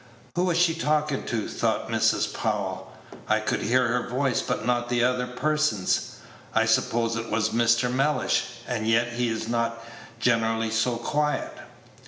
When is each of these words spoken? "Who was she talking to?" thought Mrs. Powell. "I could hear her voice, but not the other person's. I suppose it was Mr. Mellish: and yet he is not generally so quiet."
"Who 0.35 0.45
was 0.45 0.57
she 0.57 0.73
talking 0.73 1.25
to?" 1.25 1.47
thought 1.47 1.89
Mrs. 1.91 2.33
Powell. 2.33 2.91
"I 3.27 3.39
could 3.39 3.61
hear 3.61 3.87
her 3.87 4.09
voice, 4.09 4.41
but 4.41 4.65
not 4.65 4.89
the 4.89 5.03
other 5.03 5.27
person's. 5.27 6.15
I 6.55 6.65
suppose 6.65 7.15
it 7.15 7.29
was 7.29 7.49
Mr. 7.49 7.93
Mellish: 7.93 8.45
and 8.67 8.87
yet 8.87 9.09
he 9.09 9.27
is 9.29 9.47
not 9.47 9.77
generally 10.19 10.71
so 10.71 10.97
quiet." 10.97 11.55